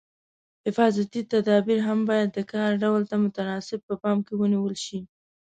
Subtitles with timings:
[0.65, 4.99] حفاظتي تدابیر هم باید د کار ډول ته متناسب په پام کې ونیول شي.